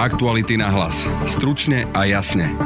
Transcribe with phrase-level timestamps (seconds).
[0.00, 1.04] Aktuality na hlas.
[1.28, 2.56] Stručne a jasne.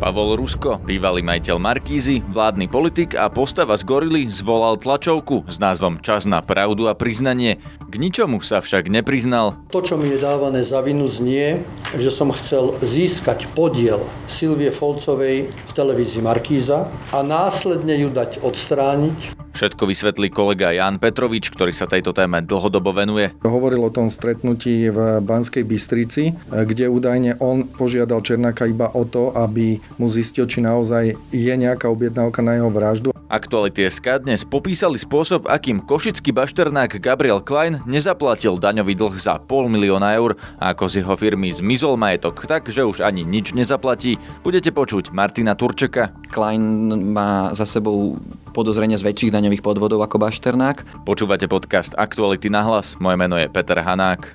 [0.00, 6.00] Pavol Rusko, bývalý majiteľ Markízy, vládny politik a postava z Gorily zvolal tlačovku s názvom
[6.00, 7.60] Čas na pravdu a priznanie.
[7.92, 9.60] K ničomu sa však nepriznal.
[9.68, 11.60] To, čo mi je dávané za vinu, znie,
[11.92, 14.00] že som chcel získať podiel
[14.32, 21.48] Silvie Folcovej v televízii Markíza a následne ju dať odstrániť Všetko vysvetlí kolega Jan Petrovič,
[21.48, 23.32] ktorý sa tejto téme dlhodobo venuje.
[23.40, 29.32] Hovoril o tom stretnutí v Banskej Bystrici, kde údajne on požiadal Černáka iba o to,
[29.32, 33.16] aby mu zistil, či naozaj je nejaká objednávka na jeho vraždu.
[33.26, 39.66] Aktuality SK dnes popísali spôsob, akým košický bašternák Gabriel Klein nezaplatil daňový dlh za pol
[39.66, 44.22] milióna eur a ako z jeho firmy zmizol majetok tak, že už ani nič nezaplatí.
[44.46, 46.14] Budete počuť Martina Turčeka.
[46.30, 48.22] Klein má za sebou
[48.54, 51.02] podozrenia z väčších daňových podvodov ako Bašternák.
[51.02, 52.94] Počúvate podcast Aktuality na hlas.
[53.02, 54.30] Moje meno je Peter Hanák.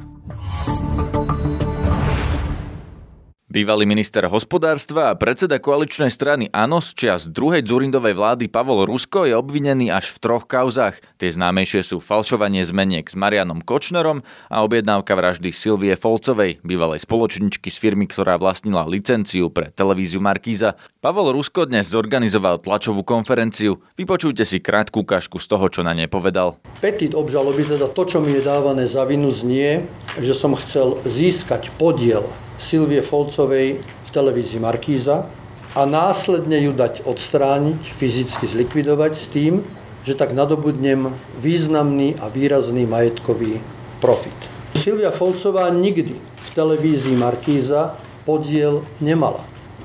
[3.51, 9.35] Bývalý minister hospodárstva a predseda koaličnej strany ANO čias druhej Zurindovej vlády Pavol Rusko je
[9.35, 11.03] obvinený až v troch kauzách.
[11.19, 17.67] Tie známejšie sú falšovanie zmeniek s Marianom Kočnerom a objednávka vraždy Silvie Folcovej, bývalej spoločničky
[17.67, 20.79] z firmy, ktorá vlastnila licenciu pre televíziu Markíza.
[21.03, 23.83] Pavol Rusko dnes zorganizoval tlačovú konferenciu.
[23.99, 26.55] Vypočujte si krátku kašku z toho, čo na nej povedal.
[26.79, 29.83] Petit obžaloby, teda to, čo mi je dávané za vinu, znie,
[30.23, 32.23] že som chcel získať podiel
[32.61, 35.25] Silvie Folcovej v televízii Markíza
[35.73, 39.65] a následne ju dať odstrániť, fyzicky zlikvidovať s tým,
[40.05, 41.09] že tak nadobudnem
[41.41, 43.57] významný a výrazný majetkový
[43.97, 44.35] profit.
[44.77, 49.41] Silvia Folcová nikdy v televízii Markíza podiel nemala.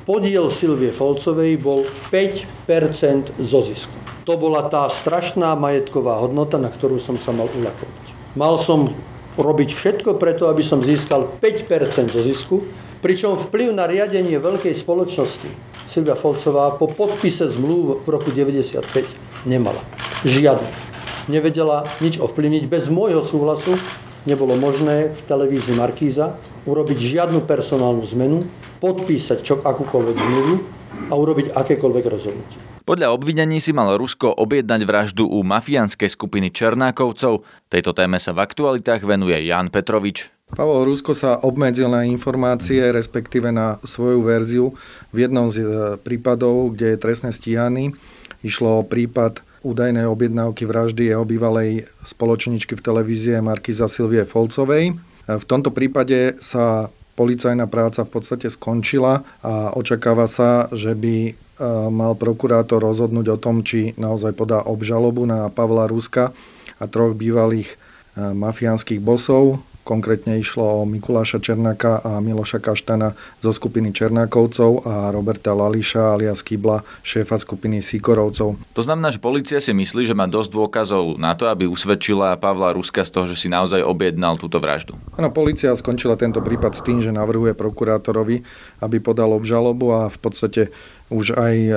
[0.07, 1.83] Podiel Silvie Folcovej bol
[2.15, 3.97] 5% zo zisku.
[4.23, 8.05] To bola tá strašná majetková hodnota, na ktorú som sa mal uľakovať.
[8.39, 8.95] Mal som
[9.37, 12.65] robiť všetko preto, aby som získal 5% zo zisku,
[13.05, 18.85] pričom vplyv na riadenie veľkej spoločnosti Silvia Folcová po podpise zmluv v roku 95
[19.47, 19.79] nemala.
[20.27, 20.69] Žiadne.
[21.31, 22.67] Nevedela nič ovplyvniť.
[22.67, 23.79] Bez môjho súhlasu
[24.27, 26.37] nebolo možné v televízii Markíza
[26.67, 28.45] urobiť žiadnu personálnu zmenu,
[28.83, 30.55] podpísať čo, akúkoľvek zmluvu
[31.09, 32.76] a urobiť akékoľvek rozhodnutie.
[32.87, 37.43] Podľa obvinení si mal Rusko objednať vraždu u mafiánskej skupiny Černákovcov.
[37.67, 40.31] Tejto téme sa v aktualitách venuje Jan Petrovič.
[40.55, 44.67] Pavol Rusko sa obmedzil na informácie, respektíve na svoju verziu
[45.11, 47.91] v jednom z e, prípadov, kde je trestne stíhaný.
[48.47, 54.95] Išlo o prípad údajnej objednávky vraždy jeho bývalej spoločničky v televízie Markiza Silvie Folcovej.
[54.95, 61.46] E, v tomto prípade sa policajná práca v podstate skončila a očakáva sa, že by
[61.91, 66.37] mal prokurátor rozhodnúť o tom, či naozaj podá obžalobu na Pavla Ruska
[66.77, 67.81] a troch bývalých
[68.17, 69.61] mafiánskych bosov.
[69.87, 76.43] Konkrétne išlo o Mikuláša Černáka a Miloša Kaštana zo skupiny Černákovcov a Roberta Lališa alias
[76.43, 78.59] Kybla, šéfa skupiny Sikorovcov.
[78.59, 82.75] To znamená, že policia si myslí, že má dosť dôkazov na to, aby usvedčila Pavla
[82.75, 84.99] Ruska z toho, že si naozaj objednal túto vraždu.
[85.15, 88.43] Áno, policia skončila tento prípad s tým, že navrhuje prokurátorovi,
[88.83, 90.75] aby podal obžalobu a v podstate
[91.11, 91.73] už aj e,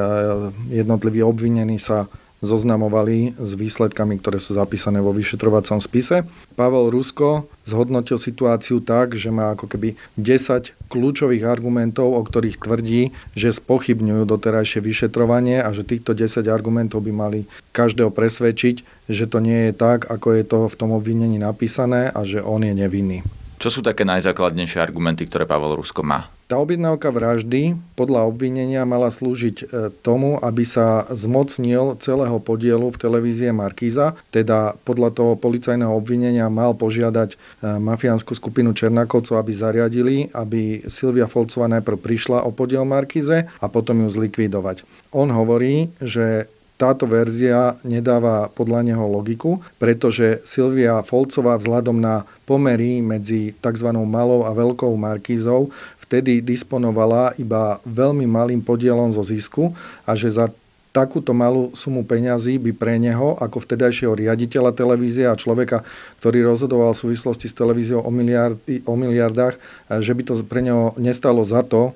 [0.74, 2.10] jednotliví obvinení sa
[2.40, 6.24] zoznamovali s výsledkami, ktoré sú zapísané vo vyšetrovacom spise.
[6.56, 13.12] Pavel Rusko zhodnotil situáciu tak, že má ako keby 10 kľúčových argumentov, o ktorých tvrdí,
[13.36, 17.40] že spochybňujú doterajšie vyšetrovanie a že týchto 10 argumentov by mali
[17.76, 22.24] každého presvedčiť, že to nie je tak, ako je to v tom obvinení napísané a
[22.24, 23.20] že on je nevinný.
[23.60, 26.32] Čo sú také najzákladnejšie argumenty, ktoré Pavel Rusko má?
[26.48, 29.66] Tá objednávka vraždy podľa obvinenia mala slúžiť e,
[30.00, 36.72] tomu, aby sa zmocnil celého podielu v televízie Markíza, teda podľa toho policajného obvinenia mal
[36.72, 37.38] požiadať e,
[37.84, 44.02] mafiánsku skupinu Černákovcov, aby zariadili, aby Silvia Folcová najprv prišla o podiel Markíze a potom
[44.02, 44.88] ju zlikvidovať.
[45.12, 46.48] On hovorí, že
[46.80, 53.92] táto verzia nedáva podľa neho logiku, pretože Silvia Folcová vzhľadom na pomery medzi tzv.
[54.08, 59.76] malou a veľkou markízou vtedy disponovala iba veľmi malým podielom zo zisku
[60.08, 60.50] a že za
[60.90, 65.86] takúto malú sumu peňazí by pre neho, ako vtedajšieho riaditeľa televízie a človeka,
[66.18, 69.62] ktorý rozhodoval v súvislosti s televíziou o, miliardy, o miliardách,
[70.02, 71.94] že by to pre neho nestalo za to,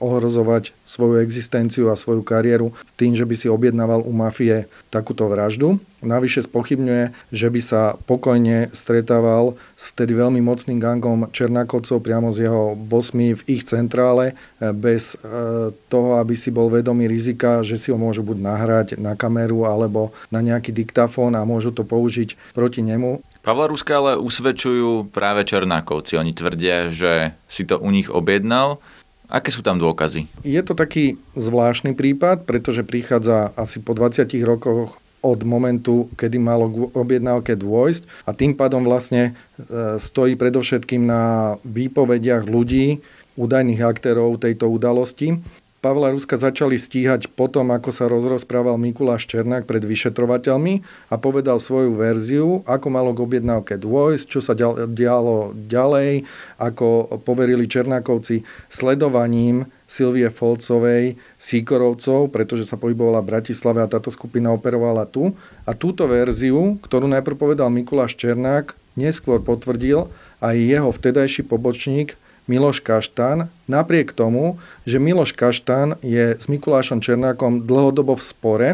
[0.00, 5.76] ohrozovať svoju existenciu a svoju kariéru tým, že by si objednával u mafie takúto vraždu.
[6.00, 12.40] Navyše spochybňuje, že by sa pokojne stretával s vtedy veľmi mocným gangom Černákovcov priamo s
[12.40, 17.76] jeho bosmi v ich centrále eh, bez eh, toho, aby si bol vedomý rizika, že
[17.76, 22.56] si ho môžu buď nahrať na kameru alebo na nejaký diktafón a môžu to použiť
[22.56, 23.20] proti nemu.
[23.40, 26.20] Pavla Ruska ale usvedčujú práve Černákovci.
[26.20, 28.80] Oni tvrdia, že si to u nich objednal.
[29.30, 30.26] Aké sú tam dôkazy?
[30.42, 36.66] Je to taký zvláštny prípad, pretože prichádza asi po 20 rokoch od momentu, kedy malo
[36.66, 43.04] k objednávke dôjsť a tým pádom vlastne e, stojí predovšetkým na výpovediach ľudí,
[43.38, 45.38] údajných aktérov tejto udalosti.
[45.80, 51.96] Pavla Ruska začali stíhať potom, ako sa rozrozprával Mikuláš Černák pred vyšetrovateľmi a povedal svoju
[51.96, 54.52] verziu, ako malo k objednávke dôjsť, čo sa
[54.84, 56.28] dialo ďalej,
[56.60, 64.52] ako poverili Černákovci sledovaním Silvie Folcovej, Sýkorovcov, pretože sa pohybovala v Bratislave a táto skupina
[64.52, 65.32] operovala tu.
[65.64, 70.12] A túto verziu, ktorú najprv povedal Mikuláš Černák, neskôr potvrdil
[70.44, 72.20] aj jeho vtedajší pobočník
[72.50, 78.68] Miloš Kaštán, napriek tomu, že Miloš Kaštán je s Mikulášom Černákom dlhodobo v spore.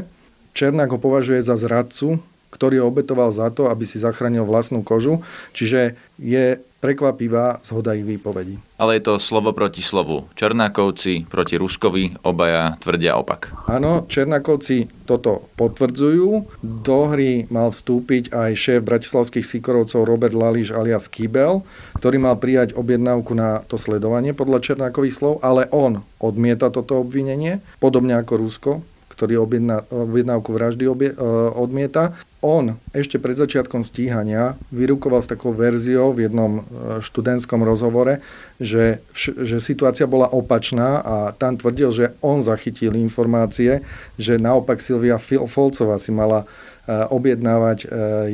[0.57, 2.17] Černák ho považuje za zradcu,
[2.57, 5.21] ktorý ho obetoval za to, aby si zachránil vlastnú kožu.
[5.53, 8.61] Čiže je prekvapivá zhoda ich výpovedí.
[8.77, 10.29] Ale je to slovo proti slovu.
[10.37, 13.51] Černákovci proti Ruskovi obaja tvrdia opak.
[13.67, 16.47] Áno, Černákovci toto potvrdzujú.
[16.63, 21.65] Do hry mal vstúpiť aj šéf bratislavských Sikorovcov Robert Lališ alias Kibel,
[21.99, 27.65] ktorý mal prijať objednávku na to sledovanie podľa Černákových slov, ale on odmieta toto obvinenie,
[27.81, 28.73] podobne ako Rusko,
[29.17, 29.49] ktorý
[29.89, 31.11] objednávku vraždy obje,
[31.57, 32.13] odmieta
[32.47, 38.23] on ešte pred začiatkom stíhania vyrukoval s takou verziou v jednom e, študentskom rozhovore,
[38.63, 43.83] že, že situácia bola opačná a tam tvrdil, že on zachytil informácie,
[44.15, 46.47] že naopak Silvia Folcová si mala
[46.87, 47.87] e, objednávať e,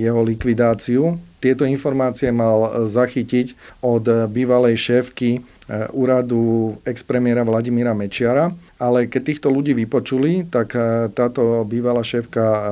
[0.04, 1.16] jeho likvidáciu.
[1.40, 5.42] Tieto informácie mal zachytiť od bývalej šéfky
[5.90, 12.62] úradu expremiera Vladimíra Mečiara ale keď týchto ľudí vypočuli, tak eh, táto bývalá šéfka eh,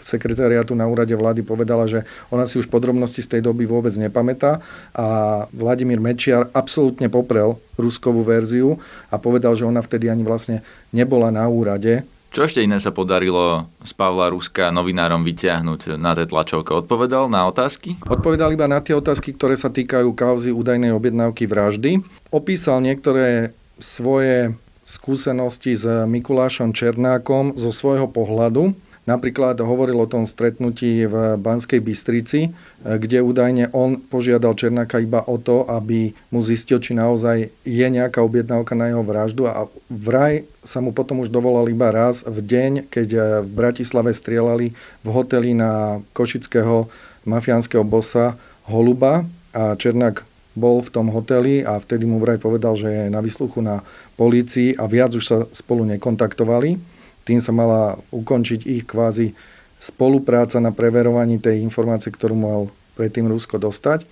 [0.00, 4.64] sekretariátu na úrade vlády povedala, že ona si už podrobnosti z tej doby vôbec nepamätá
[4.96, 5.06] a
[5.52, 8.80] Vladimír Mečiar absolútne poprel ruskovú verziu
[9.12, 10.64] a povedal, že ona vtedy ani vlastne
[10.96, 12.08] nebola na úrade.
[12.34, 16.74] Čo ešte iné sa podarilo z Pavla Ruska novinárom vyťahnuť na tej tlačovke?
[16.74, 17.94] Odpovedal na otázky?
[18.10, 22.02] Odpovedal iba na tie otázky, ktoré sa týkajú kauzy údajnej objednávky vraždy.
[22.34, 24.50] Opísal niektoré svoje
[24.84, 28.76] skúsenosti s Mikulášom Černákom zo svojho pohľadu.
[29.04, 35.36] Napríklad hovoril o tom stretnutí v Banskej Bystrici, kde údajne on požiadal Černáka iba o
[35.36, 40.80] to, aby mu zistil, či naozaj je nejaká objednávka na jeho vraždu a vraj sa
[40.80, 43.08] mu potom už dovolal iba raz v deň, keď
[43.44, 44.72] v Bratislave strieľali
[45.04, 46.88] v hoteli na košického
[47.28, 52.86] mafiánskeho bossa Holuba a Černák bol v tom hoteli a vtedy mu vraj povedal, že
[52.86, 53.82] je na vysluchu na
[54.14, 56.78] polícii a viac už sa spolu nekontaktovali.
[57.26, 59.34] Tým sa mala ukončiť ich kvázi
[59.82, 62.60] spolupráca na preverovaní tej informácie, ktorú mal
[62.94, 64.06] predtým Rusko dostať.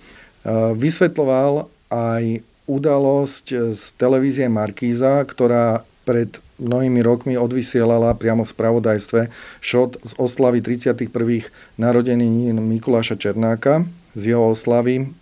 [0.75, 9.21] Vysvetloval aj udalosť z televízie Markíza, ktorá pred mnohými rokmi odvysielala priamo v spravodajstve
[9.63, 11.07] šot z oslavy 31.
[11.79, 15.15] narodenín Mikuláša Černáka z jeho oslavy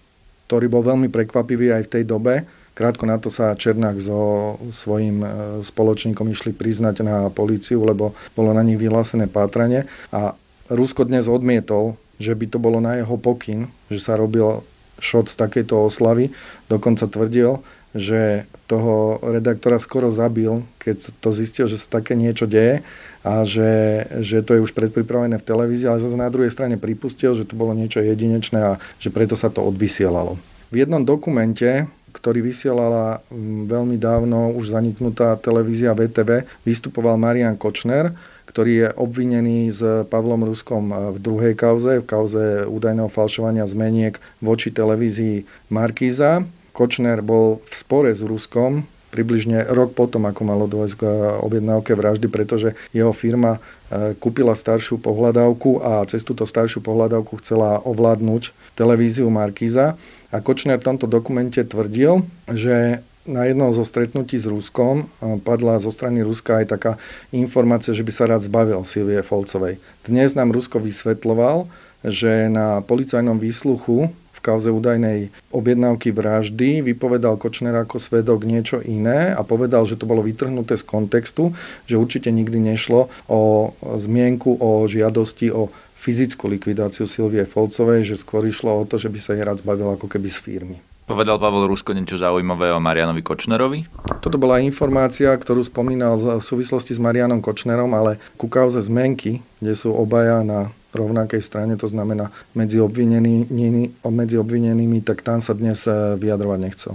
[0.52, 2.44] ktorý bol veľmi prekvapivý aj v tej dobe.
[2.76, 5.28] Krátko na to sa Černák so svojím e,
[5.64, 9.88] spoločníkom išli priznať na políciu, lebo bolo na nich vyhlásené pátranie.
[10.12, 10.36] A
[10.68, 14.60] Rusko dnes odmietol, že by to bolo na jeho pokyn, že sa robil
[15.00, 16.36] šot z takejto oslavy.
[16.68, 22.84] Dokonca tvrdil, že toho redaktora skoro zabil, keď to zistil, že sa také niečo deje
[23.22, 27.36] a že, že to je už predpripravené v televízii, ale zase na druhej strane pripustil,
[27.36, 30.40] že to bolo niečo jedinečné a že preto sa to odvysielalo.
[30.72, 33.24] V jednom dokumente, ktorý vysielala
[33.68, 38.16] veľmi dávno už zaniknutá televízia VTV, vystupoval Marian Kočner,
[38.48, 39.80] ktorý je obvinený s
[40.12, 46.44] Pavlom Ruskom v druhej kauze, v kauze údajného falšovania zmeniek voči televízii Markíza.
[46.72, 51.04] Kočner bol v spore s Ruskom približne rok potom, ako malo dôjsť k
[51.44, 53.60] objednávke vraždy, pretože jeho firma
[53.92, 60.00] e, kúpila staršiu pohľadávku a cez túto staršiu pohľadávku chcela ovládnuť televíziu Markíza.
[60.32, 65.78] A Kočner v tomto dokumente tvrdil, že na jednom zo stretnutí s Ruskom e, padla
[65.84, 66.92] zo strany Ruska aj taká
[67.36, 69.78] informácia, že by sa rád zbavil Silvie Folcovej.
[70.08, 71.68] Dnes nám Rusko vysvetloval,
[72.02, 74.10] že na policajnom výsluchu
[74.42, 80.26] kauze údajnej objednávky vraždy vypovedal Kočner ako svedok niečo iné a povedal, že to bolo
[80.26, 81.54] vytrhnuté z kontextu,
[81.86, 85.70] že určite nikdy nešlo o zmienku o žiadosti o
[86.02, 89.94] fyzickú likvidáciu Silvie Folcovej, že skôr išlo o to, že by sa jej rád zbavil
[89.94, 90.78] ako keby z firmy.
[91.06, 93.84] Povedal Pavel Rusko niečo zaujímavé o Marianovi Kočnerovi?
[94.24, 99.74] Toto bola informácia, ktorú spomínal v súvislosti s Marianom Kočnerom, ale ku kauze zmenky, kde
[99.76, 105.88] sú obaja na rovnakej strane, to znamená medzi obvinenými, medzi obvinenými tak tam sa dnes
[105.88, 106.94] eh, vyjadrovať nechcel.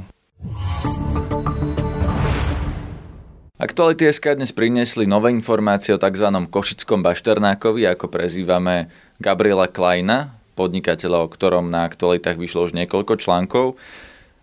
[3.57, 6.29] Aktuality SK dnes priniesli nové informácie o tzv.
[6.29, 13.81] Košickom bašternákovi, ako prezývame Gabriela Kleina, podnikateľa, o ktorom na aktualitách vyšlo už niekoľko článkov.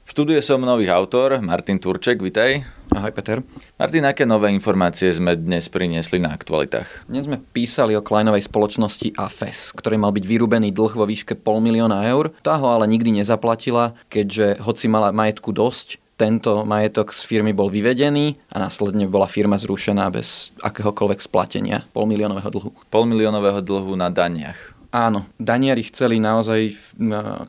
[0.03, 2.59] Štúdiu som nový autor, Martin Turček, vitaj.
[2.91, 3.39] Ahoj Peter.
[3.79, 7.07] Martin, aké nové informácie sme dnes priniesli na aktualitách?
[7.07, 11.63] Dnes sme písali o Kleinovej spoločnosti AFES, ktorý mal byť vyrúbený dlh vo výške pol
[11.63, 12.35] milióna eur.
[12.43, 17.73] Tá ho ale nikdy nezaplatila, keďže hoci mala majetku dosť, tento majetok z firmy bol
[17.73, 22.69] vyvedený a následne bola firma zrušená bez akéhokoľvek splatenia pol miliónového dlhu.
[22.91, 24.72] Pol miliónového dlhu na daniach.
[24.93, 26.85] Áno, daniari chceli naozaj v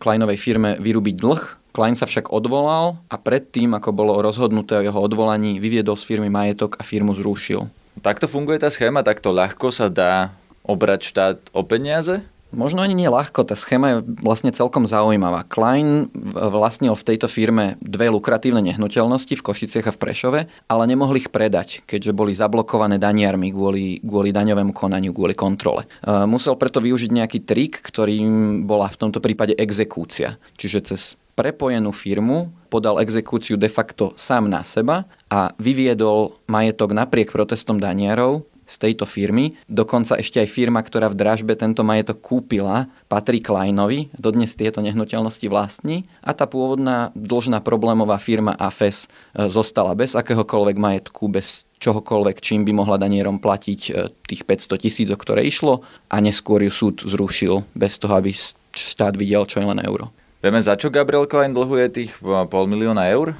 [0.00, 1.42] Kleinovej firme vyrúbiť dlh,
[1.74, 6.30] Klein sa však odvolal a predtým, ako bolo rozhodnuté o jeho odvolaní, vyviedol z firmy
[6.30, 7.66] majetok a firmu zrušil.
[7.98, 10.30] Takto funguje tá schéma, takto ľahko sa dá
[10.62, 12.22] obrať štát o peniaze?
[12.54, 15.44] Možno ani nie ľahko, tá schéma je vlastne celkom zaujímavá.
[15.50, 21.26] Klein vlastnil v tejto firme dve lukratívne nehnuteľnosti v Košiciach a v Prešove, ale nemohli
[21.26, 25.84] ich predať, keďže boli zablokované daniarmi kvôli, kvôli daňovému konaniu, kvôli kontrole.
[25.84, 30.38] E, musel preto využiť nejaký trik, ktorým bola v tomto prípade exekúcia.
[30.54, 31.02] Čiže cez
[31.34, 38.46] prepojenú firmu, podal exekúciu de facto sám na seba a vyviedol majetok napriek protestom daniarov
[38.64, 39.54] z tejto firmy.
[39.68, 45.46] Dokonca ešte aj firma, ktorá v dražbe tento majetok kúpila, patrí Kleinovi, dodnes tieto nehnuteľnosti
[45.48, 52.40] vlastní a tá pôvodná dlžná problémová firma AFES e, zostala bez akéhokoľvek majetku, bez čohokoľvek,
[52.40, 53.90] čím by mohla danierom platiť e,
[54.24, 58.32] tých 500 tisíc, o ktoré išlo a neskôr ju súd zrušil bez toho, aby
[58.74, 60.10] štát videl, čo je len euro.
[60.44, 63.32] Vieme, za čo Gabriel Klein dlhuje tých pol milióna eur?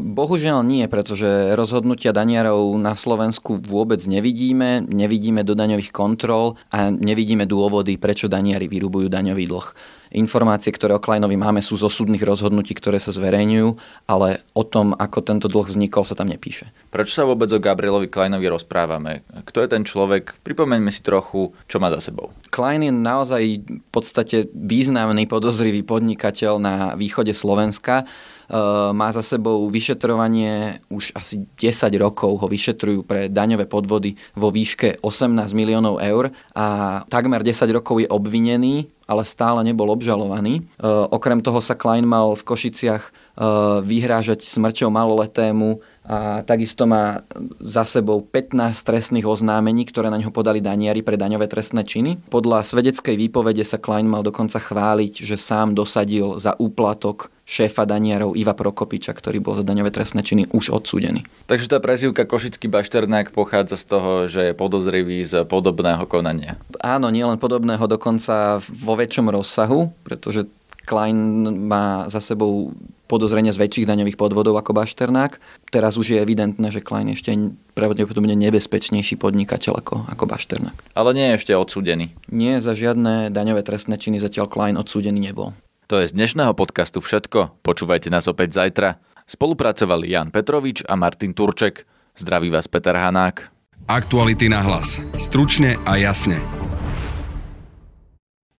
[0.00, 7.44] Bohužiaľ nie, pretože rozhodnutia daniarov na Slovensku vôbec nevidíme, nevidíme do daňových kontrol a nevidíme
[7.44, 9.66] dôvody, prečo daniari vyrubujú daňový dlh.
[10.14, 13.76] Informácie, ktoré o Kleinovi máme, sú zo súdnych rozhodnutí, ktoré sa zverejňujú,
[14.08, 16.70] ale o tom, ako tento dlh vznikol, sa tam nepíše.
[16.88, 19.26] Prečo sa vôbec o Gabrielovi Kleinovi rozprávame?
[19.44, 20.40] Kto je ten človek?
[20.40, 22.32] Pripomeňme si trochu, čo má za sebou.
[22.48, 28.08] Klein je naozaj v podstate významný podozrivý podnikateľ na východe Slovenska
[28.48, 28.56] Eh,
[28.96, 35.04] má za sebou vyšetrovanie už asi 10 rokov, ho vyšetrujú pre daňové podvody vo výške
[35.04, 36.66] 18 miliónov eur a
[37.12, 40.60] takmer 10 rokov je obvinený, ale stále nebol obžalovaný.
[40.60, 43.12] Eh, okrem toho sa Klein mal v Košiciach eh,
[43.80, 47.20] vyhrážať smrťou maloletému a takisto má
[47.60, 52.16] za sebou 15 trestných oznámení, ktoré na ňo podali daniari pre daňové trestné činy.
[52.32, 58.36] Podľa svedeckej výpovede sa Klein mal dokonca chváliť, že sám dosadil za úplatok šéfa daniarov
[58.40, 61.28] Iva Prokopiča, ktorý bol za daňové trestné činy už odsúdený.
[61.44, 66.56] Takže tá prezivka Košický bašternák pochádza z toho, že je podozrivý z podobného konania.
[66.80, 70.48] Áno, nielen podobného, dokonca vo väčšom rozsahu, pretože
[70.88, 72.72] Klein má za sebou
[73.08, 75.40] podozrenia z väčších daňových podvodov ako Bašternák.
[75.72, 77.32] Teraz už je evidentné, že Klein je ešte
[77.72, 80.92] pravdepodobne nebezpečnejší podnikateľ ako, ako Bašternák.
[80.92, 82.12] Ale nie je ešte odsúdený.
[82.28, 85.56] Nie, za žiadne daňové trestné činy zatiaľ Klein odsúdený nebol.
[85.88, 87.64] To je z dnešného podcastu všetko.
[87.64, 89.00] Počúvajte nás opäť zajtra.
[89.24, 91.88] Spolupracovali Jan Petrovič a Martin Turček.
[92.12, 93.48] Zdraví vás Peter Hanák.
[93.88, 95.00] Aktuality na hlas.
[95.16, 96.67] Stručne a jasne.